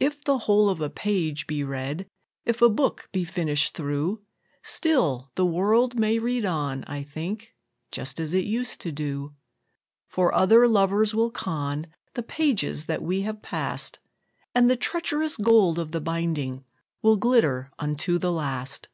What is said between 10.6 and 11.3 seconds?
lovers will